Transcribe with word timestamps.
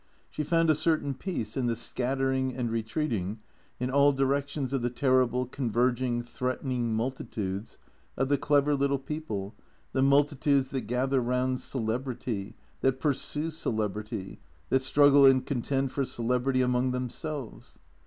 She 0.31 0.41
found 0.41 0.71
a 0.71 0.73
certain 0.73 1.13
peace 1.13 1.55
in 1.55 1.67
the 1.67 1.75
scattering 1.75 2.55
and 2.55 2.71
retreat 2.71 3.13
ing 3.13 3.39
in 3.79 3.91
all 3.91 4.11
directions 4.11 4.73
of 4.73 4.81
the 4.81 4.89
terrible, 4.89 5.45
converging, 5.45 6.23
threatening 6.23 6.95
multitudes 6.95 7.77
of 8.17 8.27
the 8.27 8.37
clever 8.39 8.73
little 8.73 8.97
people, 8.97 9.53
the 9.93 10.01
multitudes 10.01 10.71
that 10.71 10.87
gather 10.87 11.21
round 11.21 11.59
celebrity, 11.59 12.55
that 12.79 12.99
pursue 12.99 13.51
celebrity, 13.51 14.39
that 14.69 14.81
struggle 14.81 15.27
and 15.27 15.45
con 15.45 15.61
tend 15.61 15.91
for 15.91 16.03
celebrity 16.03 16.63
among 16.63 16.93
themselves. 16.93 17.77